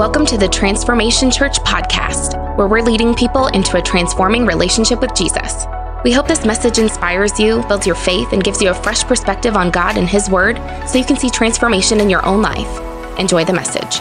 [0.00, 5.14] Welcome to the Transformation Church podcast, where we're leading people into a transforming relationship with
[5.14, 5.66] Jesus.
[6.04, 9.56] We hope this message inspires you, builds your faith, and gives you a fresh perspective
[9.56, 10.56] on God and His Word
[10.88, 13.18] so you can see transformation in your own life.
[13.18, 14.00] Enjoy the message.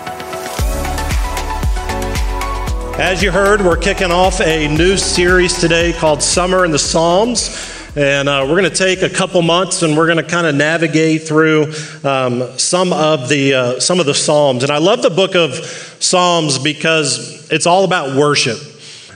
[2.97, 7.68] As you heard, we're kicking off a new series today called Summer in the Psalms.
[7.95, 10.53] And uh, we're going to take a couple months and we're going to kind of
[10.53, 14.61] navigate through um, some, of the, uh, some of the Psalms.
[14.61, 15.55] And I love the book of
[15.99, 18.59] Psalms because it's all about worship.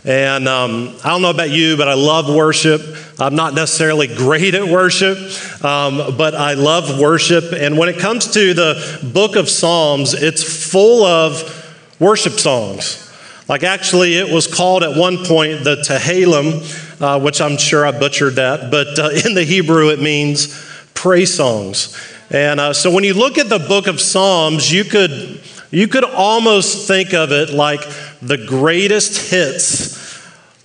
[0.06, 2.82] And um, I don't know about you, but I love worship.
[3.20, 5.20] I'm not necessarily great at worship,
[5.64, 7.54] um, but I love worship.
[7.54, 11.44] And when it comes to the book of Psalms, it's full of
[12.00, 13.04] worship songs.
[13.48, 17.92] Like, actually, it was called at one point the Tehillim, uh, which I'm sure I
[17.92, 21.98] butchered that, but uh, in the Hebrew it means praise songs.
[22.30, 26.06] And uh, so when you look at the book of Psalms, you could, you could
[26.06, 27.82] almost think of it like
[28.22, 30.02] the greatest hits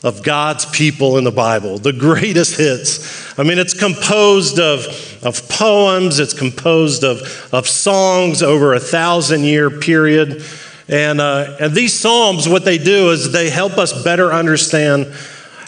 [0.04, 3.36] of God's people in the Bible, the greatest hits.
[3.36, 4.86] I mean, it's composed of,
[5.24, 10.44] of poems, it's composed of, of songs over a thousand year period.
[10.88, 15.12] And, uh, and these Psalms, what they do is they help us better understand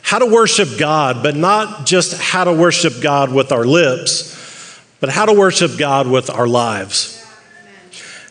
[0.03, 5.09] how to worship God, but not just how to worship God with our lips, but
[5.09, 7.17] how to worship God with our lives.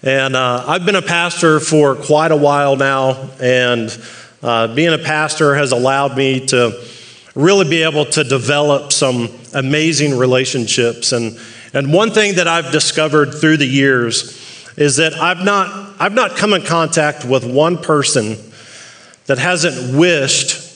[0.03, 3.98] And uh, I've been a pastor for quite a while now, and
[4.42, 6.81] uh, being a pastor has allowed me to
[7.36, 11.11] really be able to develop some amazing relationships.
[11.11, 11.38] And,
[11.73, 14.38] and one thing that I've discovered through the years
[14.78, 18.38] is that I've not, I've not come in contact with one person
[19.26, 20.69] that hasn't wished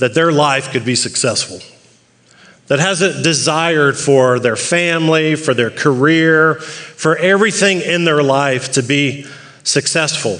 [0.00, 1.60] that their life could be successful,
[2.66, 8.82] that hasn't desired for their family, for their career, for everything in their life to
[8.82, 9.26] be
[9.62, 10.38] successful.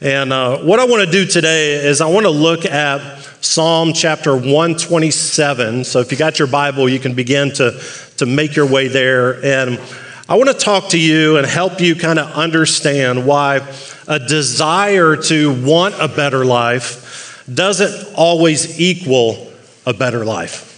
[0.00, 3.92] And uh, what I want to do today is I want to look at Psalm
[3.94, 5.84] chapter 127.
[5.84, 7.80] So if you got your Bible, you can begin to,
[8.18, 9.42] to make your way there.
[9.44, 9.80] And
[10.28, 13.66] I want to talk to you and help you kind of understand why
[14.06, 17.03] a desire to want a better life
[17.52, 19.50] doesn't always equal
[19.86, 20.72] a better life.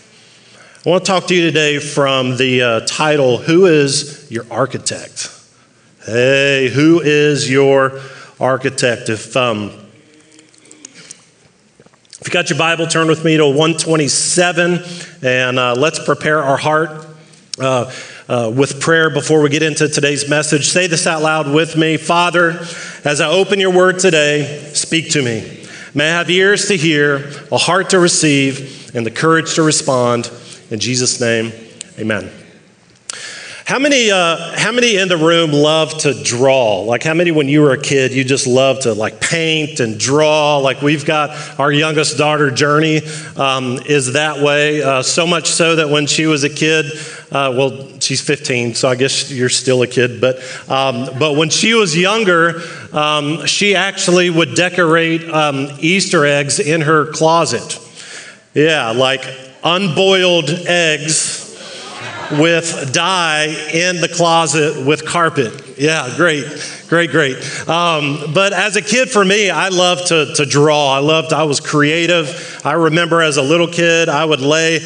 [0.84, 5.32] I want to talk to you today from the uh, title Who is Your Architect?
[6.04, 8.00] Hey, who is your
[8.38, 9.08] architect?
[9.08, 9.72] If, um,
[12.20, 14.78] if you got your Bible, turn with me to 127
[15.22, 17.06] and uh, let's prepare our heart.
[17.58, 17.92] Uh,
[18.28, 20.66] uh, with prayer before we get into today's message.
[20.66, 22.58] Say this out loud with me Father,
[23.04, 25.65] as I open your word today, speak to me.
[25.96, 30.30] May I have ears to hear, a heart to receive, and the courage to respond.
[30.70, 31.52] In Jesus' name,
[31.98, 32.30] amen.
[33.64, 36.82] How many, uh, how many in the room love to draw?
[36.82, 39.98] Like, how many when you were a kid, you just love to like paint and
[39.98, 40.58] draw?
[40.58, 43.00] Like, we've got our youngest daughter, Journey,
[43.34, 44.82] um, is that way.
[44.82, 46.84] Uh, so much so that when she was a kid,
[47.32, 50.36] uh, well, she's 15, so I guess you're still a kid, but,
[50.70, 52.62] um, but when she was younger,
[52.92, 57.80] um, she actually would decorate um, Easter eggs in her closet.
[58.54, 59.26] Yeah, like
[59.64, 61.42] unboiled eggs
[62.32, 65.78] with dye in the closet with carpet.
[65.78, 66.46] Yeah, great,
[66.88, 67.36] great, great.
[67.68, 70.94] Um, but as a kid, for me, I loved to, to draw.
[70.94, 72.60] I loved, I was creative.
[72.64, 74.78] I remember as a little kid, I would lay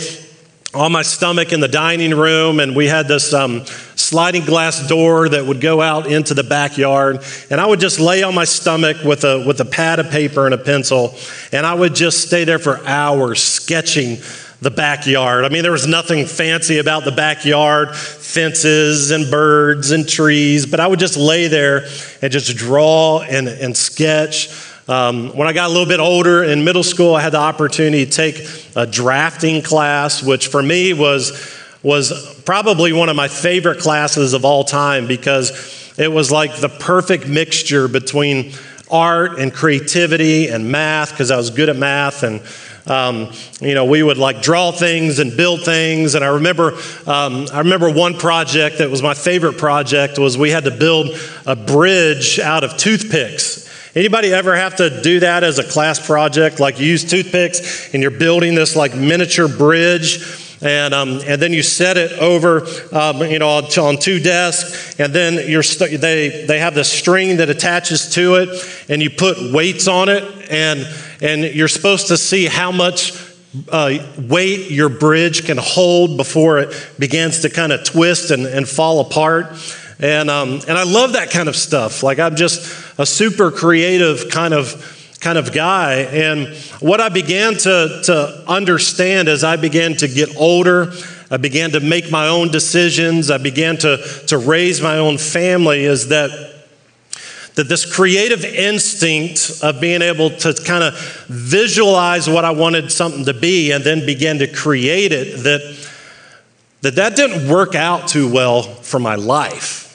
[0.73, 3.65] on my stomach in the dining room, and we had this um,
[3.97, 7.25] sliding glass door that would go out into the backyard.
[7.51, 10.45] And I would just lay on my stomach with a, with a pad of paper
[10.45, 11.17] and a pencil,
[11.51, 14.19] and I would just stay there for hours sketching
[14.61, 15.45] the backyard.
[15.45, 20.81] I mean, there was nothing fancy about the backyard fences and birds and trees, but
[20.81, 21.87] I would just lay there
[22.23, 24.49] and just draw and, and sketch.
[24.91, 28.05] Um, when I got a little bit older in middle school, I had the opportunity
[28.05, 33.79] to take a drafting class, which for me was, was probably one of my favorite
[33.79, 38.53] classes of all time because it was like the perfect mixture between
[38.91, 42.43] art and creativity and math because I was good at math and
[42.89, 43.31] um,
[43.61, 46.17] you know, we would like draw things and build things.
[46.17, 46.73] And I remember,
[47.07, 51.17] um, I remember one project that was my favorite project was we had to build
[51.47, 53.71] a bridge out of toothpicks.
[53.95, 56.61] Anybody ever have to do that as a class project?
[56.61, 60.23] Like you use toothpicks and you're building this like miniature bridge
[60.63, 65.13] and, um, and then you set it over, um, you know, on, two desks, and
[65.13, 68.49] then you're st- they, they have this string that attaches to it,
[68.89, 70.87] and you put weights on it, and
[71.23, 73.13] and you're supposed to see how much
[73.71, 78.69] uh, weight your bridge can hold before it begins to kind of twist and, and
[78.69, 79.47] fall apart.
[80.01, 82.03] And, um, and I love that kind of stuff.
[82.03, 85.97] Like I'm just a super creative kind of kind of guy.
[85.97, 86.49] And
[86.81, 90.93] what I began to, to understand as I began to get older,
[91.31, 93.99] I began to make my own decisions, I began to,
[94.29, 96.49] to raise my own family, is that
[97.57, 103.25] that this creative instinct of being able to kind of visualize what I wanted something
[103.27, 105.89] to be and then begin to create it, that
[106.83, 109.90] that, that didn't work out too well for my life.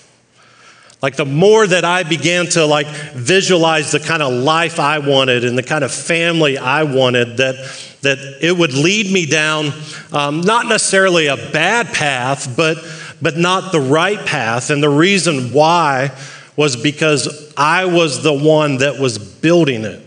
[1.06, 5.46] Like the more that I began to like visualize the kind of life I wanted
[5.46, 7.58] and the kind of family I wanted, that
[8.02, 9.72] that it would lead me down
[10.12, 12.78] um, not necessarily a bad path, but
[13.22, 14.72] but not the right path.
[14.72, 16.10] And the reason why
[16.56, 20.02] was because I was the one that was building it.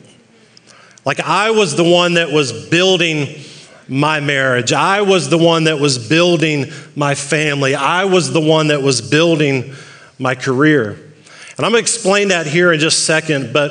[1.05, 3.41] Like I was the one that was building
[3.87, 4.73] my marriage.
[4.73, 7.77] I was the one that was building my family.
[7.77, 9.77] I was the one that was building
[10.19, 10.91] my career.
[11.57, 13.53] And I'm going to explain that here in just a second.
[13.53, 13.71] But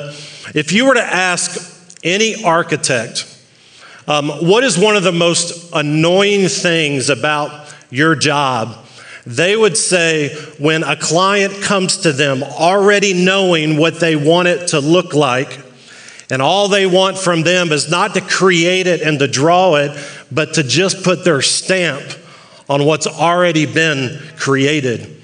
[0.54, 3.24] if you were to ask any architect,
[4.06, 8.84] um, what is one of the most annoying things about your job?
[9.26, 14.68] They would say when a client comes to them already knowing what they want it
[14.68, 15.60] to look like,
[16.30, 19.92] and all they want from them is not to create it and to draw it,
[20.30, 22.02] but to just put their stamp
[22.68, 25.17] on what's already been created.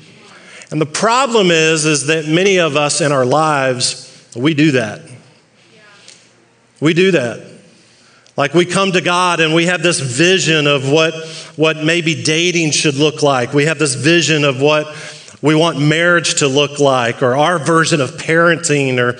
[0.75, 5.03] And the problem is is that many of us in our lives we do that.
[6.81, 7.47] We do that.
[8.37, 11.15] Like we come to God and we have this vision of what,
[11.55, 13.55] what maybe dating should look like.
[13.55, 14.89] We have this vision of what
[15.41, 19.17] we want marriage to look like, or our version of parenting, or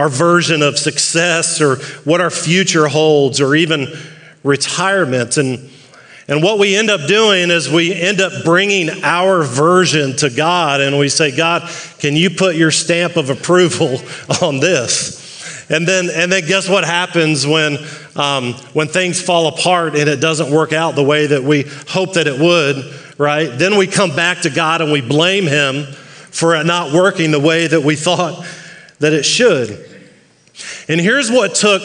[0.00, 3.88] our version of success, or what our future holds, or even
[4.42, 5.36] retirement.
[5.36, 5.68] And,
[6.26, 10.80] and what we end up doing is we end up bringing our version to God,
[10.80, 13.98] and we say, God, can you put your stamp of approval
[14.42, 15.22] on this?
[15.70, 17.78] And then, and then guess what happens when,
[18.16, 22.14] um, when things fall apart and it doesn't work out the way that we hope
[22.14, 22.84] that it would,
[23.18, 23.46] right?
[23.46, 27.40] Then we come back to God and we blame Him for it not working the
[27.40, 28.46] way that we thought
[28.98, 29.70] that it should.
[30.88, 31.82] And here's what took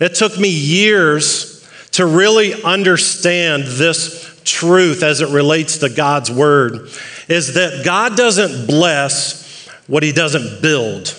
[0.00, 1.49] it took me years
[1.92, 6.88] to really understand this truth as it relates to God's word
[7.28, 11.14] is that God doesn't bless what he doesn't build.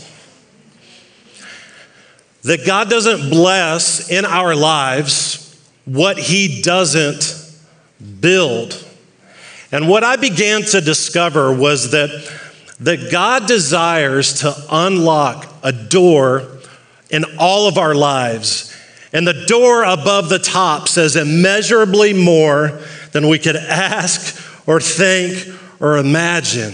[2.44, 5.42] That God doesn't bless in our lives
[5.86, 7.38] what He doesn't
[8.20, 8.84] build.
[9.72, 12.10] And what I began to discover was that,
[12.80, 16.48] that God desires to unlock a door
[17.10, 18.71] in all of our lives.
[19.14, 22.80] And the door above the top says immeasurably more
[23.12, 25.48] than we could ask or think
[25.80, 26.74] or imagine.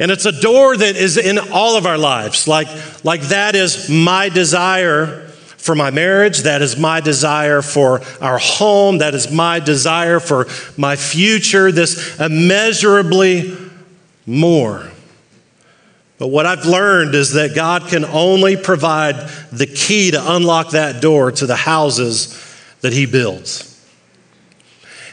[0.00, 2.48] And it's a door that is in all of our lives.
[2.48, 2.68] Like,
[3.04, 6.38] like that is my desire for my marriage.
[6.40, 8.98] That is my desire for our home.
[8.98, 10.46] That is my desire for
[10.78, 11.70] my future.
[11.70, 13.56] This immeasurably
[14.26, 14.90] more.
[16.20, 19.14] But what I've learned is that God can only provide
[19.50, 22.38] the key to unlock that door to the houses
[22.82, 23.66] that He builds.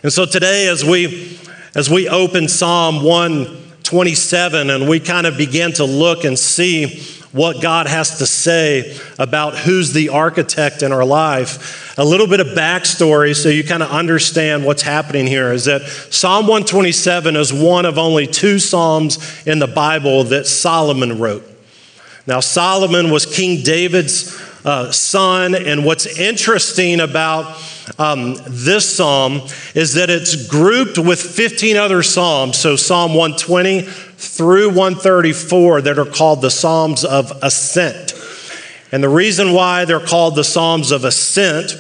[0.04, 1.40] And so today, as we
[1.76, 7.02] as we open Psalm 1 27, and we kind of begin to look and see
[7.32, 11.98] what God has to say about who's the architect in our life.
[11.98, 15.82] A little bit of backstory so you kind of understand what's happening here is that
[15.84, 21.44] Psalm 127 is one of only two Psalms in the Bible that Solomon wrote.
[22.28, 27.62] Now, Solomon was King David's uh, son, and what's interesting about
[27.98, 29.42] um, this psalm
[29.76, 32.58] is that it's grouped with 15 other psalms.
[32.58, 38.14] So, Psalm 120 through 134 that are called the Psalms of Ascent.
[38.92, 41.74] And the reason why they're called the Psalms of Ascent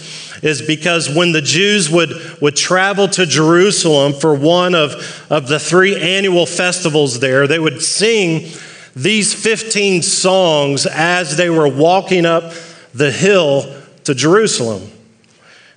[0.43, 5.59] is because when the Jews would, would travel to Jerusalem for one of, of the
[5.59, 8.51] three annual festivals there, they would sing
[8.95, 12.51] these 15 songs as they were walking up
[12.97, 13.73] the hill
[14.03, 14.89] to Jerusalem.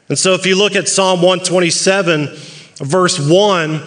[0.09, 2.29] And so, if you look at Psalm 127,
[2.77, 3.83] verse 1,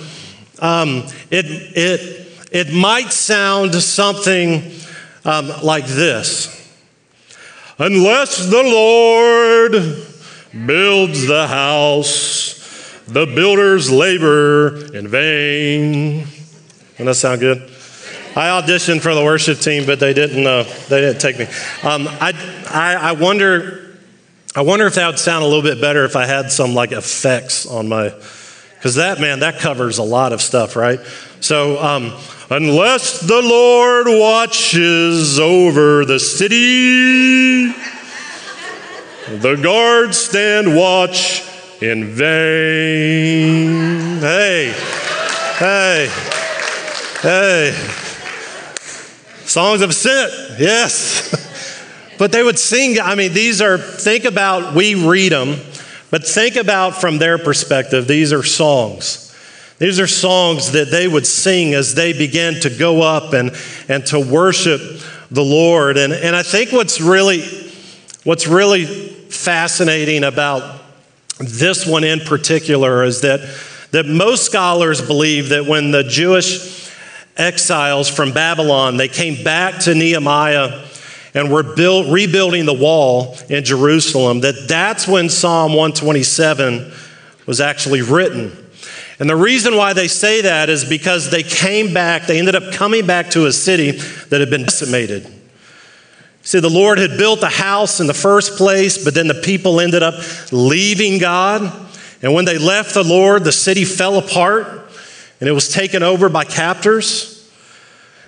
[0.60, 4.72] um, it, it, it might sound something
[5.26, 6.50] um, like this
[7.80, 9.72] Unless the Lord
[10.68, 16.20] builds the house, the builders labor in vain.
[16.92, 17.73] Doesn't that sound good?
[18.36, 20.46] I auditioned for the worship team, but they didn't.
[20.46, 21.46] Uh, they didn't take me.
[21.84, 22.34] Um, I,
[22.70, 23.98] I, I wonder
[24.56, 26.92] I wonder if that would sound a little bit better if I had some like
[26.92, 28.14] effects on my,
[28.76, 31.00] because that, man, that covers a lot of stuff, right?
[31.40, 32.14] So, um,
[32.54, 37.68] Unless the Lord watches over the city,
[39.40, 41.42] the guards stand watch
[41.82, 43.80] in vain.
[44.20, 44.72] Hey,
[45.58, 46.10] hey,
[47.22, 48.03] hey.
[49.54, 51.30] Songs of ascent, yes.
[52.18, 55.60] but they would sing, I mean, these are, think about, we read them,
[56.10, 59.32] but think about from their perspective, these are songs.
[59.78, 63.52] These are songs that they would sing as they began to go up and,
[63.88, 64.82] and to worship
[65.30, 65.98] the Lord.
[65.98, 67.44] And, and I think what's really,
[68.24, 70.82] what's really fascinating about
[71.38, 73.42] this one in particular is that,
[73.92, 76.83] that most scholars believe that when the Jewish
[77.38, 80.86] exiles from Babylon, they came back to Nehemiah
[81.34, 86.92] and were rebuilding the wall in Jerusalem, that that's when Psalm 127
[87.46, 88.56] was actually written.
[89.20, 92.74] And the reason why they say that is because they came back, they ended up
[92.74, 95.28] coming back to a city that had been decimated.
[96.44, 99.80] See, the Lord had built a house in the first place, but then the people
[99.80, 100.16] ended up
[100.52, 101.62] leaving God.
[102.22, 104.83] And when they left the Lord, the city fell apart
[105.44, 107.52] and it was taken over by captors.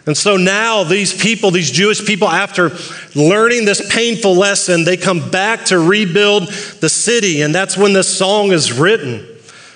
[0.06, 2.72] And so now, these people, these Jewish people, after
[3.16, 6.50] learning this painful lesson, they come back to rebuild
[6.82, 7.42] the city.
[7.42, 9.26] And that's when this song is written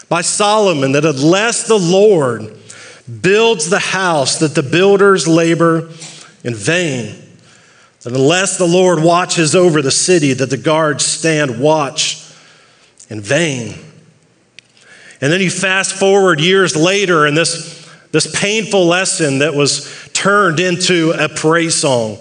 [0.10, 2.58] by Solomon that unless the Lord
[3.22, 5.88] builds the house, that the builders labor
[6.44, 7.16] in vain.
[8.02, 12.22] That unless the Lord watches over the city, that the guards stand watch
[13.10, 13.76] in vain.
[15.22, 20.60] And then you fast forward years later, and this, this painful lesson that was turned
[20.60, 22.18] into a praise song,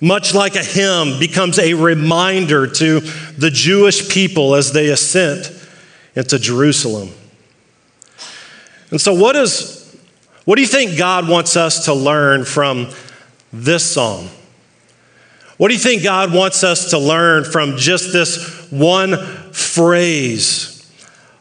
[0.00, 5.50] much like a hymn, becomes a reminder to the Jewish people as they ascend
[6.14, 7.10] into Jerusalem.
[8.90, 9.96] And so, what, is,
[10.44, 12.90] what do you think God wants us to learn from
[13.52, 14.28] this song?
[15.56, 19.16] What do you think God wants us to learn from just this one
[19.52, 20.73] phrase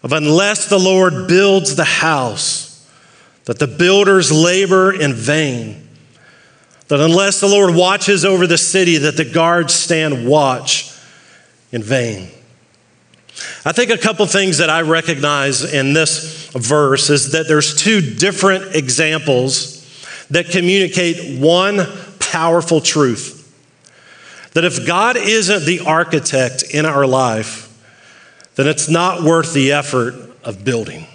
[0.04, 2.88] of unless the Lord builds the house,
[3.46, 5.88] that the builders labor in vain?
[6.90, 10.94] That unless the Lord watches over the city, that the guards stand watch
[11.72, 12.30] in vain.
[13.66, 18.02] I think a couple things that I recognize in this verse is that there's two
[18.02, 19.80] different examples
[20.30, 21.88] that communicate one
[22.20, 23.40] powerful truth.
[24.54, 27.63] That if God isn't the architect in our life,
[28.56, 31.08] then it's not worth the effort of building.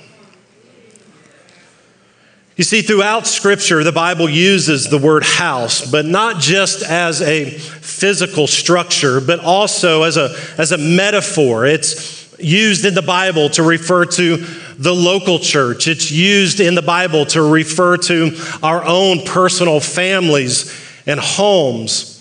[2.57, 7.51] You see, throughout Scripture, the Bible uses the word house, but not just as a
[7.51, 11.67] physical structure, but also as a, as a metaphor.
[11.67, 14.39] It's used in the Bible to refer to
[14.79, 18.31] the local church, it's used in the Bible to refer to
[18.63, 20.73] our own personal families
[21.07, 22.15] and homes.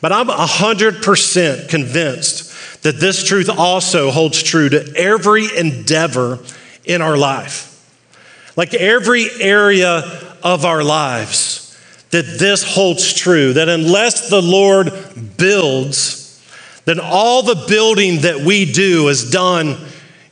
[0.00, 2.45] But I'm 100% convinced
[2.86, 6.38] that this truth also holds true to every endeavor
[6.84, 7.72] in our life.
[8.54, 10.04] Like every area
[10.44, 11.76] of our lives,
[12.10, 14.92] that this holds true, that unless the Lord
[15.36, 16.40] builds,
[16.84, 19.76] then all the building that we do is done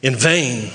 [0.01, 0.71] in vain.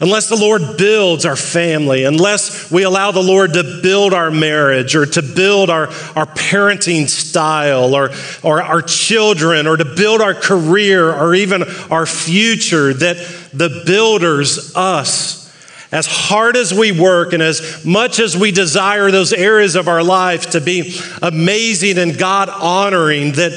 [0.00, 4.94] Unless the Lord builds our family, unless we allow the Lord to build our marriage
[4.94, 8.10] or to build our, our parenting style or,
[8.44, 13.16] or our children or to build our career or even our future, that
[13.52, 15.52] the builders, us,
[15.90, 20.04] as hard as we work and as much as we desire those areas of our
[20.04, 23.52] life to be amazing and God honoring, that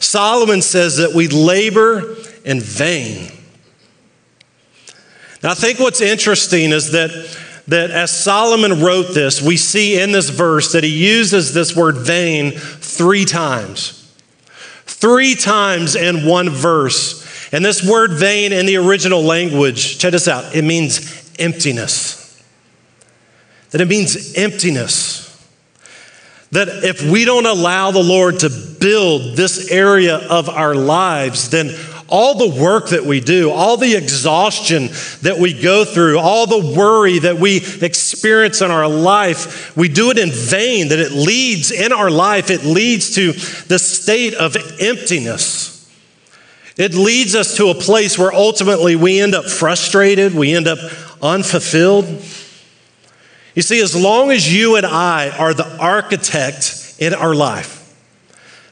[0.00, 3.30] Solomon says that we labor in vain.
[5.42, 7.10] Now, I think what's interesting is that,
[7.68, 11.96] that as Solomon wrote this, we see in this verse that he uses this word
[11.96, 14.02] vain three times.
[14.84, 17.24] Three times in one verse.
[17.52, 22.42] And this word vain in the original language, check this out, it means emptiness.
[23.70, 25.22] That it means emptiness.
[26.52, 28.48] That if we don't allow the Lord to
[28.80, 31.74] build this area of our lives, then
[32.08, 34.88] all the work that we do, all the exhaustion
[35.22, 40.10] that we go through, all the worry that we experience in our life, we do
[40.10, 43.32] it in vain, that it leads in our life, it leads to
[43.68, 45.72] the state of emptiness.
[46.76, 50.78] It leads us to a place where ultimately we end up frustrated, we end up
[51.22, 52.04] unfulfilled?
[53.54, 57.85] You see, as long as you and I are the architect in our life,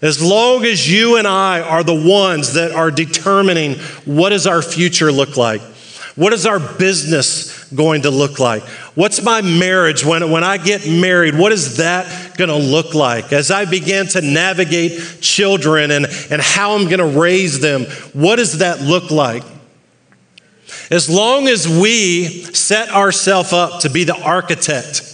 [0.04, 4.61] as long as you and I are the ones that are determining what does our
[4.61, 5.62] future look like,
[6.14, 8.62] what is our business going to look like?
[8.94, 11.37] What's my marriage when, when I get married?
[11.37, 13.32] What is that going to look like?
[13.32, 18.37] As I begin to navigate children and, and how I'm going to raise them, what
[18.37, 19.42] does that look like?
[20.90, 25.11] As long as we set ourselves up to be the architect,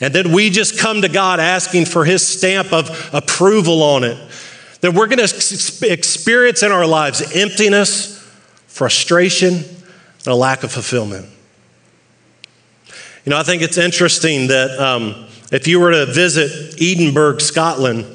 [0.00, 4.16] and then we just come to God asking for His stamp of approval on it,
[4.80, 8.18] then we're going to experience in our lives emptiness,
[8.66, 11.26] frustration, and a lack of fulfillment.
[13.24, 18.06] You know, I think it's interesting that um, if you were to visit Edinburgh, Scotland,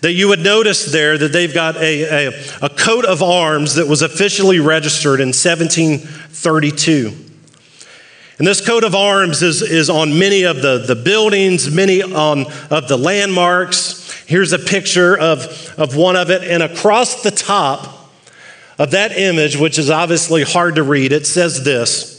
[0.00, 2.32] that you would notice there that they've got a, a,
[2.62, 7.24] a coat of arms that was officially registered in 1732.
[8.38, 12.46] And this coat of arms is, is on many of the, the buildings, many on,
[12.70, 14.03] of the landmarks.
[14.26, 16.42] Here's a picture of, of one of it.
[16.42, 18.10] And across the top
[18.78, 22.14] of that image, which is obviously hard to read, it says this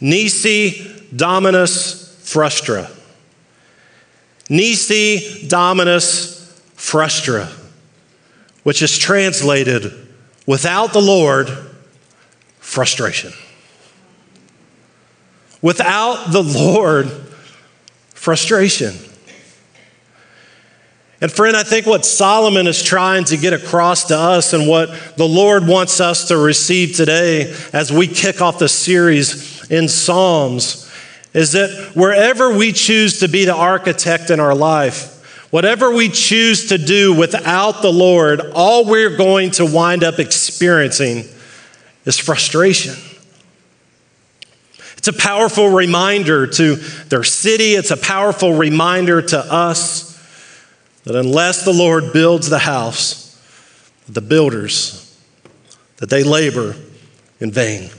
[0.00, 2.90] Nisi Dominus Frustra.
[4.48, 7.48] Nisi Dominus Frustra,
[8.62, 9.92] which is translated
[10.46, 11.48] without the Lord,
[12.58, 13.32] frustration.
[15.62, 17.10] Without the Lord,
[18.14, 18.94] frustration.
[21.20, 24.90] And friend, I think what Solomon is trying to get across to us and what
[25.16, 30.82] the Lord wants us to receive today as we kick off the series in Psalms
[31.32, 36.68] is that wherever we choose to be the architect in our life, whatever we choose
[36.68, 41.24] to do without the Lord, all we're going to wind up experiencing
[42.04, 42.94] is frustration.
[44.98, 50.15] It's a powerful reminder to their city, it's a powerful reminder to us
[51.06, 53.40] that unless the Lord builds the house,
[54.08, 55.16] the builders,
[55.98, 56.74] that they labor
[57.38, 57.90] in vain.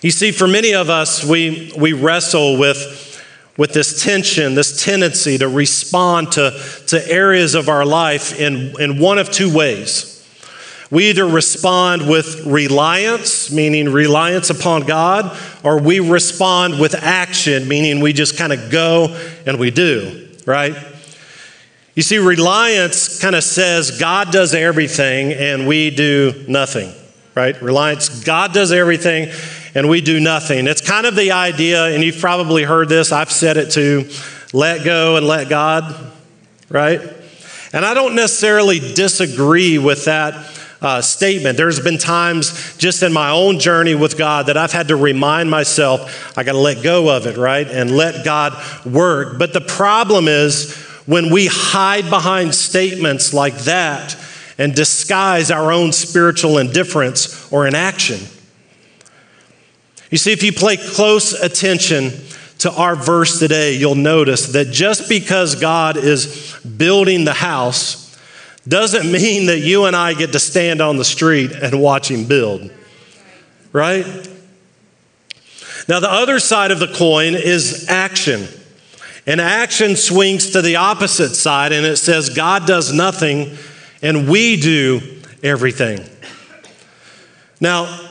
[0.00, 3.22] You see, for many of us, we, we wrestle with,
[3.58, 8.98] with this tension, this tendency to respond to, to areas of our life in, in
[8.98, 10.14] one of two ways.
[10.90, 18.00] We either respond with reliance, meaning reliance upon God, or we respond with action, meaning
[18.00, 19.08] we just kind of go
[19.44, 20.74] and we do, right?
[21.94, 26.90] You see, reliance kind of says God does everything and we do nothing,
[27.34, 27.60] right?
[27.60, 29.30] Reliance, God does everything
[29.74, 30.66] and we do nothing.
[30.66, 34.08] It's kind of the idea, and you've probably heard this, I've said it too
[34.54, 35.94] let go and let God,
[36.70, 37.02] right?
[37.74, 40.34] And I don't necessarily disagree with that
[40.80, 41.56] uh, statement.
[41.56, 45.50] There's been times just in my own journey with God that I've had to remind
[45.50, 47.66] myself, I got to let go of it, right?
[47.66, 48.54] And let God
[48.86, 49.38] work.
[49.38, 54.16] But the problem is when we hide behind statements like that
[54.58, 58.20] and disguise our own spiritual indifference or inaction.
[60.10, 62.12] You see, if you pay close attention
[62.58, 68.07] to our verse today, you'll notice that just because God is building the house
[68.68, 72.26] doesn't mean that you and I get to stand on the street and watch Him
[72.26, 72.70] build,
[73.72, 74.04] right?
[75.88, 78.46] Now, the other side of the coin is action.
[79.26, 83.56] And action swings to the opposite side, and it says, God does nothing
[84.02, 85.00] and we do
[85.42, 86.04] everything.
[87.60, 88.08] Now,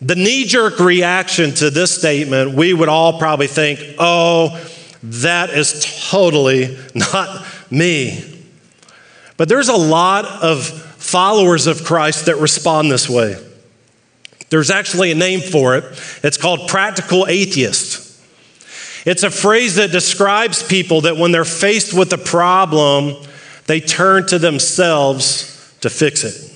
[0.00, 4.58] the knee jerk reaction to this statement, we would all probably think, oh,
[5.02, 8.39] that is totally not me.
[9.40, 13.42] But there's a lot of followers of Christ that respond this way.
[14.50, 15.84] There's actually a name for it.
[16.22, 18.22] It's called practical atheist.
[19.06, 23.16] It's a phrase that describes people that when they're faced with a problem,
[23.66, 26.54] they turn to themselves to fix it.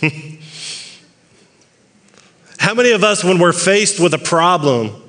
[2.60, 5.02] How many of us, when we're faced with a problem,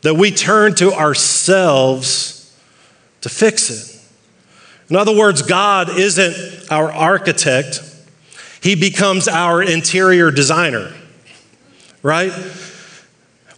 [0.00, 2.58] that we turn to ourselves
[3.20, 3.91] to fix it?
[4.90, 7.80] In other words, God isn't our architect,
[8.62, 10.92] He becomes our interior designer,
[12.02, 12.32] right?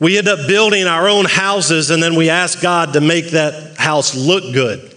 [0.01, 3.77] We end up building our own houses and then we ask God to make that
[3.77, 4.95] house look good.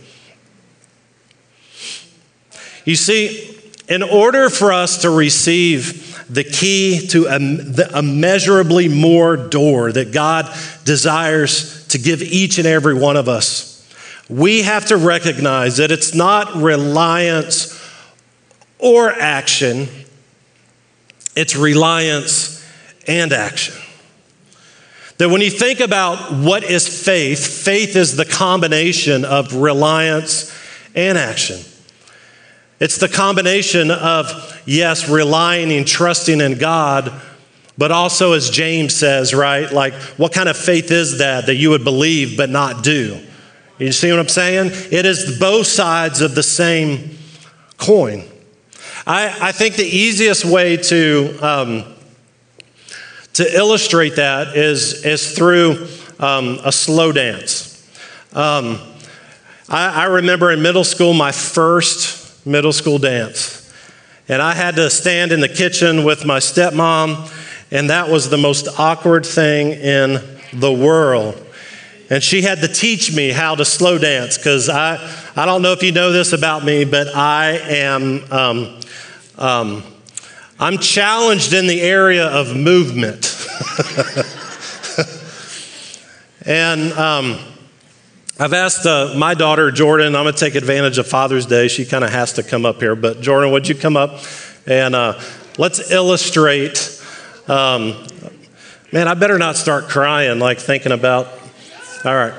[2.84, 9.38] You see, in order for us to receive the key to a, the immeasurably more
[9.38, 13.77] door that God desires to give each and every one of us.
[14.30, 17.74] We have to recognize that it's not reliance
[18.80, 19.88] or action,
[21.36, 22.66] it's reliance
[23.08, 23.76] and action.
[25.18, 30.54] That when you think about what is faith, faith is the combination of reliance
[30.94, 31.60] and action.
[32.80, 37.12] It's the combination of, yes, relying and trusting in God,
[37.78, 39.72] But also, as James says, right?
[39.72, 43.24] Like, what kind of faith is that that you would believe but not do?
[43.80, 44.72] You see what I'm saying?
[44.92, 47.18] It is both sides of the same
[47.78, 48.24] coin.
[49.06, 51.96] I, I think the easiest way to, um,
[53.34, 55.88] to illustrate that is, is through
[56.20, 57.88] um, a slow dance.
[58.34, 58.80] Um,
[59.70, 63.72] I, I remember in middle school, my first middle school dance.
[64.28, 67.32] And I had to stand in the kitchen with my stepmom,
[67.72, 70.20] and that was the most awkward thing in
[70.52, 71.47] the world.
[72.10, 74.96] And she had to teach me how to slow dance because I,
[75.36, 78.80] I don't know if you know this about me, but I am um,
[79.38, 79.84] um,
[80.60, 83.38] I'm challenged in the area of movement.
[86.46, 87.38] and um,
[88.39, 91.67] I've asked uh, my daughter, Jordan, I'm to take advantage of Father's Day.
[91.67, 92.96] She kind of has to come up here.
[92.96, 94.24] But, Jordan, would you come up
[94.65, 95.22] and uh,
[95.60, 97.00] let's illustrate?
[97.48, 98.08] Um,
[98.91, 101.28] man, I better not start crying, like thinking about.
[102.06, 102.34] All right.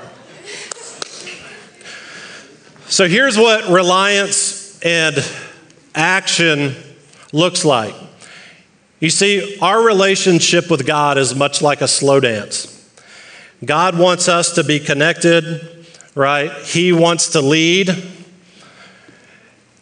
[2.86, 5.16] So, here's what reliance and
[5.94, 6.74] action
[7.32, 7.94] looks like.
[9.00, 12.74] You see, our relationship with God is much like a slow dance.
[13.64, 15.78] God wants us to be connected
[16.18, 16.52] right?
[16.64, 17.90] He wants to lead,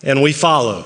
[0.02, 0.84] and we follow.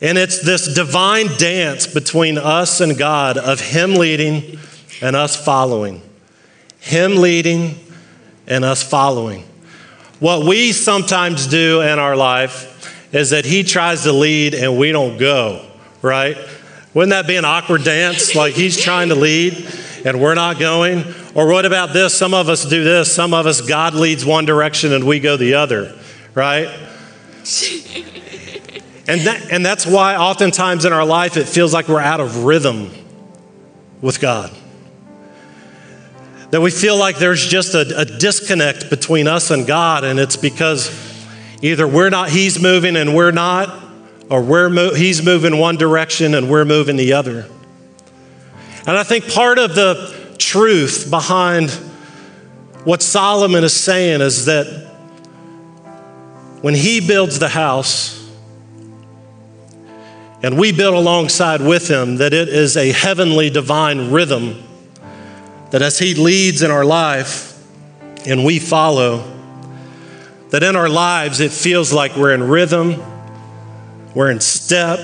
[0.00, 4.58] And it's this divine dance between us and God of Him leading
[5.02, 6.00] and us following.
[6.80, 7.78] Him leading
[8.46, 9.44] and us following.
[10.18, 14.92] What we sometimes do in our life is that He tries to lead and we
[14.92, 15.66] don't go,
[16.02, 16.36] right?
[16.92, 18.34] Wouldn't that be an awkward dance?
[18.34, 19.66] Like He's trying to lead
[20.04, 21.04] and we're not going?
[21.34, 22.16] Or what about this?
[22.16, 23.12] Some of us do this.
[23.12, 25.96] Some of us, God leads one direction and we go the other,
[26.34, 26.68] right?
[29.06, 32.44] and, that, and that's why oftentimes in our life it feels like we're out of
[32.44, 32.90] rhythm
[34.00, 34.50] with God.
[36.50, 40.36] That we feel like there's just a, a disconnect between us and God, and it's
[40.36, 40.90] because
[41.62, 43.84] either we're not, He's moving and we're not,
[44.28, 47.46] or we're mo- He's moving one direction and we're moving the other.
[48.86, 51.70] And I think part of the truth behind
[52.84, 54.66] what Solomon is saying is that
[56.62, 58.16] when he builds the house,
[60.42, 64.62] and we build alongside with him, that it is a heavenly divine rhythm
[65.70, 67.56] that as he leads in our life
[68.26, 69.24] and we follow,
[70.50, 73.02] that in our lives it feels like we're in rhythm,
[74.14, 74.98] we're in step,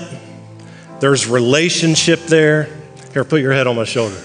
[0.99, 2.69] there's relationship there.
[3.13, 4.21] Here, put your head on my shoulder.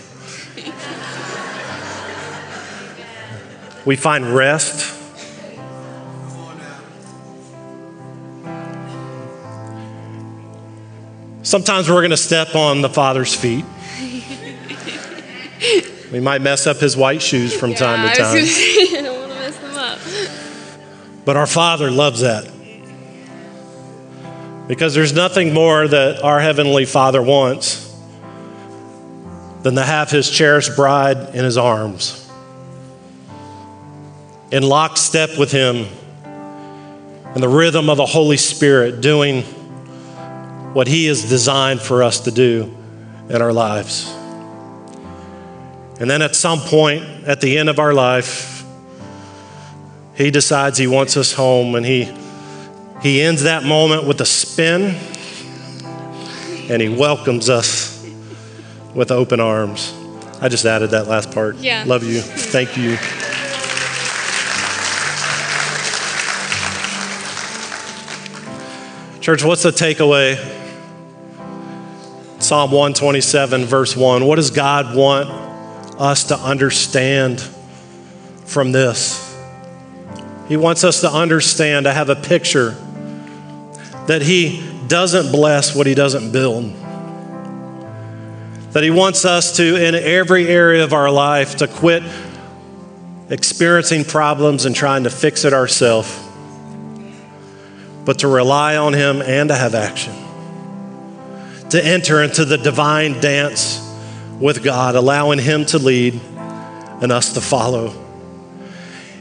[3.84, 4.90] we find rest.
[11.44, 13.64] Sometimes we're going to step on the Father's feet.
[16.12, 18.36] we might mess up his white shoes from yeah, time to time.
[18.36, 18.40] I,
[18.98, 19.98] I don't want to mess them up.
[21.24, 22.50] But our Father loves that.
[24.68, 27.90] Because there's nothing more that our Heavenly Father wants
[29.62, 32.30] than to have his cherished bride in his arms,
[34.50, 35.86] in lockstep with him,
[37.34, 39.42] in the rhythm of the Holy Spirit, doing
[40.74, 42.76] what he has designed for us to do
[43.28, 44.12] in our lives.
[46.02, 48.64] And then at some point at the end of our life,
[50.16, 52.12] he decides he wants us home and he,
[53.00, 54.96] he ends that moment with a spin
[56.68, 58.04] and he welcomes us
[58.96, 59.94] with open arms.
[60.40, 61.58] I just added that last part.
[61.58, 61.84] Yeah.
[61.86, 62.20] Love you.
[62.20, 62.96] Thank you.
[69.20, 70.34] Church, what's the takeaway?
[72.42, 74.26] Psalm 127, verse 1.
[74.26, 75.51] What does God want
[75.98, 77.40] us to understand
[78.44, 79.28] from this?
[80.48, 82.76] He wants us to understand, to have a picture
[84.06, 86.72] that He doesn't bless what He doesn't build
[88.72, 92.02] that He wants us to, in every area of our life, to quit
[93.28, 96.18] experiencing problems and trying to fix it ourselves,
[98.04, 100.14] but to rely on Him and to have action.
[101.70, 103.78] To enter into the divine dance
[104.42, 106.20] with God, allowing Him to lead
[107.00, 107.94] and us to follow.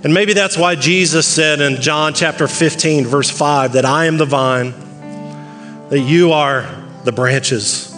[0.03, 4.17] And maybe that's why Jesus said in John chapter 15, verse 5, that I am
[4.17, 4.73] the vine,
[5.89, 6.67] that you are
[7.05, 7.91] the branches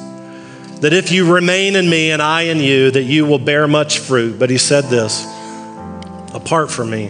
[0.84, 4.00] that if you remain in me and I in you, that you will bear much
[4.00, 4.38] fruit.
[4.38, 5.26] But he said this
[6.34, 7.10] apart from me,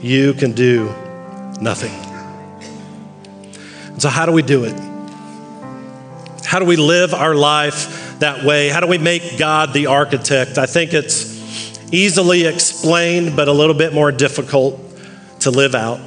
[0.00, 0.86] you can do
[1.60, 1.92] nothing.
[3.98, 4.72] So, how do we do it?
[6.46, 8.68] How do we live our life that way?
[8.68, 10.58] How do we make God the architect?
[10.58, 11.38] I think it's
[11.92, 14.80] easily explained, but a little bit more difficult
[15.40, 16.00] to live out.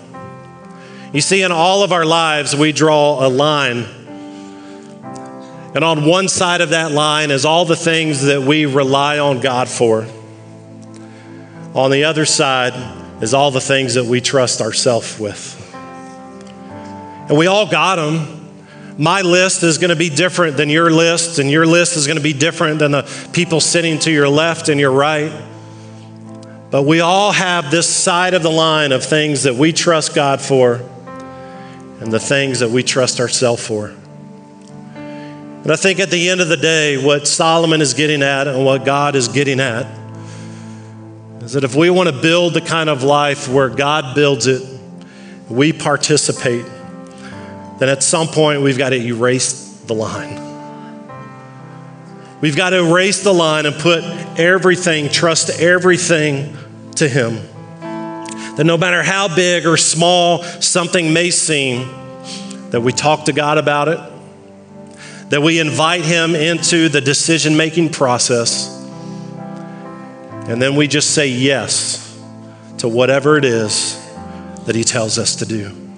[1.13, 3.85] You see, in all of our lives, we draw a line.
[5.73, 9.39] And on one side of that line is all the things that we rely on
[9.39, 10.05] God for.
[11.73, 12.73] On the other side
[13.21, 15.57] is all the things that we trust ourselves with.
[15.73, 18.40] And we all got them.
[19.01, 22.17] My list is going to be different than your list, and your list is going
[22.17, 25.31] to be different than the people sitting to your left and your right.
[26.69, 30.39] But we all have this side of the line of things that we trust God
[30.39, 30.87] for
[31.99, 33.87] and the things that we trust ourselves for.
[34.93, 38.63] And I think at the end of the day, what Solomon is getting at and
[38.63, 39.87] what God is getting at
[41.41, 44.61] is that if we want to build the kind of life where God builds it,
[45.49, 46.67] we participate,
[47.81, 50.35] then at some point we've got to erase the line.
[52.39, 54.03] We've got to erase the line and put
[54.39, 56.55] everything, trust everything
[56.97, 57.39] to Him.
[58.55, 61.89] That no matter how big or small something may seem,
[62.69, 63.99] that we talk to God about it,
[65.31, 68.77] that we invite Him into the decision making process,
[70.47, 72.15] and then we just say yes
[72.77, 73.99] to whatever it is
[74.67, 75.90] that He tells us to do.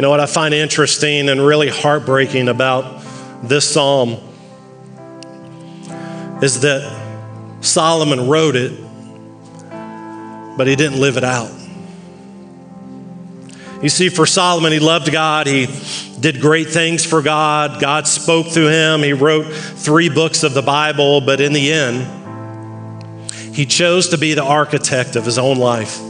[0.00, 3.04] You know what I find interesting and really heartbreaking about
[3.42, 4.16] this psalm
[6.40, 8.72] is that Solomon wrote it,
[10.56, 11.50] but he didn't live it out.
[13.82, 15.46] You see, for Solomon, he loved God.
[15.46, 15.66] He
[16.18, 17.78] did great things for God.
[17.78, 19.02] God spoke through him.
[19.02, 24.32] He wrote three books of the Bible, but in the end, he chose to be
[24.32, 26.00] the architect of his own life.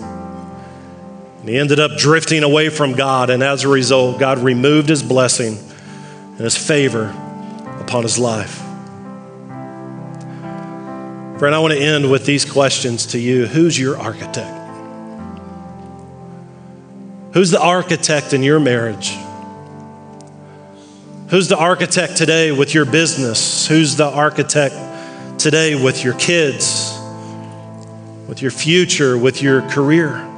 [1.41, 5.03] And he ended up drifting away from God, and as a result, God removed his
[5.03, 7.09] blessing and his favor
[7.81, 8.59] upon his life.
[11.39, 14.59] Friend, I want to end with these questions to you Who's your architect?
[17.33, 19.17] Who's the architect in your marriage?
[21.29, 23.67] Who's the architect today with your business?
[23.67, 24.75] Who's the architect
[25.41, 26.93] today with your kids,
[28.29, 30.30] with your future, with your career?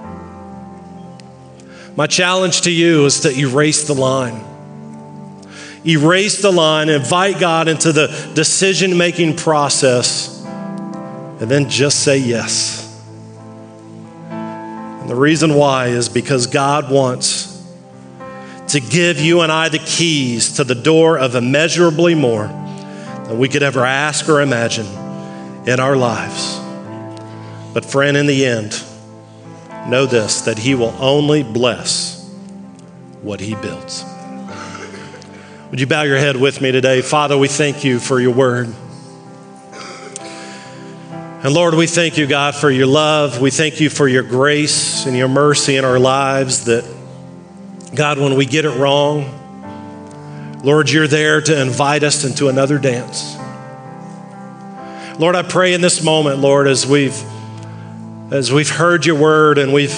[1.95, 4.43] My challenge to you is to erase the line.
[5.87, 12.89] Erase the line, invite God into the decision making process, and then just say yes.
[14.31, 17.49] And the reason why is because God wants
[18.69, 23.49] to give you and I the keys to the door of immeasurably more than we
[23.49, 24.87] could ever ask or imagine
[25.67, 26.59] in our lives.
[27.75, 28.83] But, friend, in the end,
[29.89, 32.29] know this that He will only bless
[33.23, 34.05] what He builds.
[35.71, 37.01] Would you bow your head with me today?
[37.01, 38.75] Father, we thank you for your word.
[41.45, 43.41] And Lord, we thank you, God, for your love.
[43.41, 46.67] We thank you for your grace and your mercy in our lives.
[46.67, 46.85] That,
[47.95, 53.35] God, when we get it wrong, Lord, you're there to invite us into another dance.
[55.19, 57.21] Lord, I pray in this moment, Lord, as we've
[58.33, 59.95] as we've heard your word and we've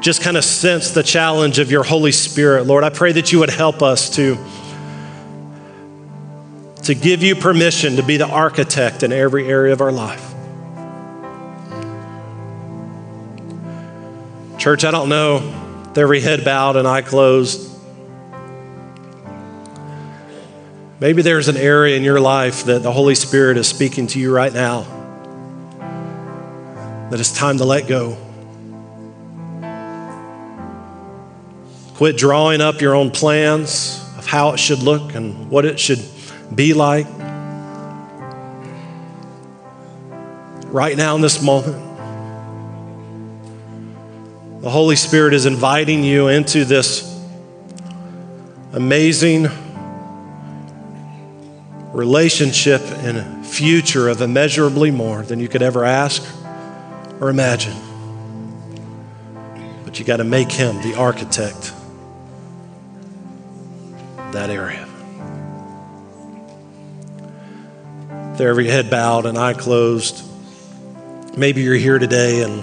[0.00, 3.38] just kind of sensed the challenge of your Holy Spirit, Lord, I pray that you
[3.38, 4.36] would help us to,
[6.82, 10.24] to give you permission to be the architect in every area of our life.
[14.58, 17.64] Church, I don't know, with every head bowed and eye closed.
[20.98, 24.34] Maybe there's an area in your life that the Holy Spirit is speaking to you
[24.34, 24.97] right now
[27.10, 28.16] that it's time to let go.
[31.94, 36.04] Quit drawing up your own plans of how it should look and what it should
[36.54, 37.06] be like.
[40.66, 41.86] Right now, in this moment,
[44.60, 47.04] the Holy Spirit is inviting you into this
[48.74, 49.48] amazing
[51.92, 56.22] relationship and future of immeasurably more than you could ever ask
[57.20, 57.76] or imagine.
[59.84, 61.72] But you got to make Him the architect
[64.32, 64.86] that area.
[68.36, 70.24] There, every head bowed and eye closed.
[71.36, 72.62] Maybe you're here today and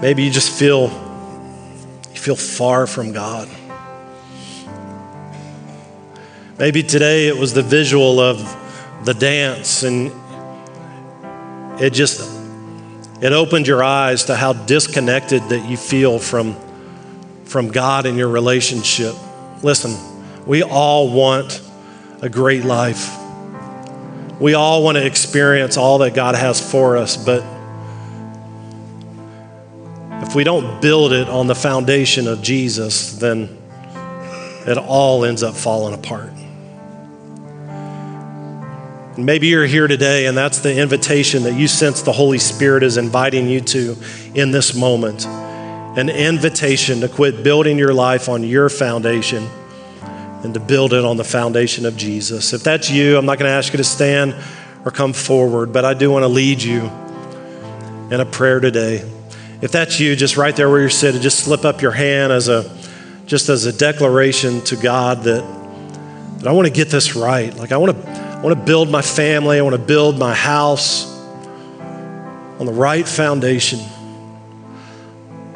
[0.00, 3.48] Maybe you just feel you feel far from God.
[6.56, 8.38] Maybe today it was the visual of
[9.04, 10.12] the dance and
[11.80, 12.20] it just
[13.20, 16.56] it opened your eyes to how disconnected that you feel from
[17.44, 19.14] from God and your relationship.
[19.62, 19.96] Listen,
[20.46, 21.60] We all want
[22.22, 23.14] a great life.
[24.40, 27.42] We all want to experience all that God has for us, but
[30.22, 33.58] if we don't build it on the foundation of Jesus, then
[34.66, 36.32] it all ends up falling apart.
[39.18, 42.96] Maybe you're here today, and that's the invitation that you sense the Holy Spirit is
[42.96, 43.96] inviting you to
[44.36, 49.44] in this moment an invitation to quit building your life on your foundation
[50.44, 52.52] and to build it on the foundation of Jesus.
[52.52, 54.36] If that's you, I'm not going to ask you to stand
[54.84, 56.84] or come forward, but I do want to lead you
[58.12, 58.98] in a prayer today.
[59.60, 62.48] If that's you, just right there where you're sitting, just slip up your hand as
[62.48, 62.72] a
[63.26, 65.42] just as a declaration to God that,
[66.38, 67.52] that I want to get this right.
[67.56, 70.32] Like I want to I want to build my family, I want to build my
[70.32, 71.12] house
[72.60, 73.80] on the right foundation.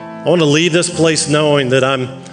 [0.00, 2.24] I want to leave this place knowing that I'm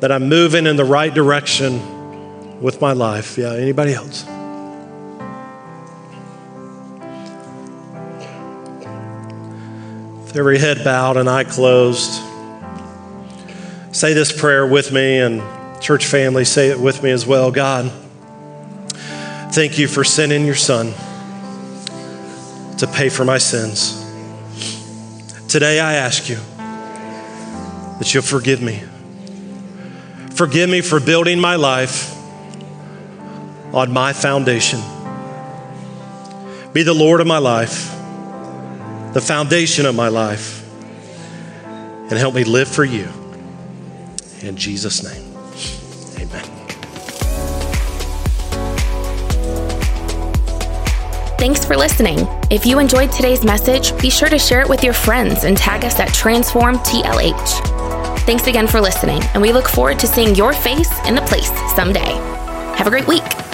[0.00, 3.38] that I'm moving in the right direction with my life.
[3.38, 4.26] Yeah, anybody else?
[10.26, 12.20] With every head bowed and eye closed,
[13.90, 15.42] say this prayer with me, and
[15.82, 17.50] church family, say it with me as well.
[17.50, 17.90] God,
[19.52, 20.92] thank you for sending your son
[22.78, 24.02] to pay for my sins.
[25.48, 26.36] Today I ask you
[27.98, 28.82] that you'll forgive me.
[30.34, 32.14] Forgive me for building my life
[33.72, 34.80] on my foundation.
[36.72, 37.90] Be the Lord of my life,
[39.14, 40.62] the foundation of my life,
[41.64, 43.08] and help me live for you.
[44.42, 45.25] In Jesus' name,
[51.38, 52.18] Thanks for listening.
[52.50, 55.84] If you enjoyed today's message, be sure to share it with your friends and tag
[55.84, 58.20] us at TransformTLH.
[58.20, 61.50] Thanks again for listening, and we look forward to seeing your face in the place
[61.74, 62.14] someday.
[62.76, 63.45] Have a great week.